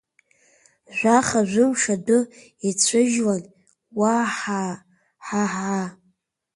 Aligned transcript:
Жәаха-жәымш 0.97 1.81
адәы 1.93 2.19
ицәыжьлан, 2.69 3.43
уаа-ҳа, 3.99 4.63
ҳаа, 5.25 5.47
ҳаа! 5.53 5.85